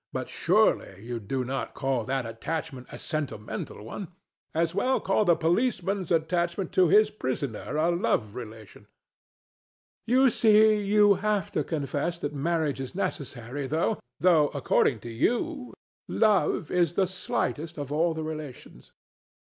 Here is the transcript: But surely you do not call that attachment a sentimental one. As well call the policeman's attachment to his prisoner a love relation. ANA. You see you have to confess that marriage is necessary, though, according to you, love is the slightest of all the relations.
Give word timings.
But 0.11 0.29
surely 0.31 1.03
you 1.03 1.19
do 1.19 1.45
not 1.45 1.75
call 1.75 2.03
that 2.05 2.25
attachment 2.25 2.87
a 2.91 2.97
sentimental 2.97 3.83
one. 3.85 4.07
As 4.51 4.73
well 4.73 4.99
call 4.99 5.25
the 5.25 5.35
policeman's 5.35 6.11
attachment 6.11 6.71
to 6.71 6.87
his 6.87 7.11
prisoner 7.11 7.77
a 7.77 7.91
love 7.91 8.33
relation. 8.33 8.87
ANA. 8.87 8.89
You 10.07 10.29
see 10.31 10.83
you 10.83 11.13
have 11.21 11.51
to 11.51 11.63
confess 11.63 12.17
that 12.17 12.33
marriage 12.33 12.81
is 12.81 12.95
necessary, 12.95 13.67
though, 13.67 13.97
according 14.55 15.01
to 15.01 15.09
you, 15.11 15.71
love 16.07 16.71
is 16.71 16.95
the 16.95 17.05
slightest 17.05 17.77
of 17.77 17.91
all 17.91 18.15
the 18.15 18.23
relations. 18.23 18.93